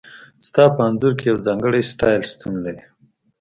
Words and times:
ستا 0.47 0.63
په 0.75 0.81
انځور 0.87 1.13
کې 1.19 1.25
یو 1.31 1.37
ځانګړی 1.45 1.81
سټایل 1.91 2.21
شتون 2.31 2.53
لري 2.65 2.83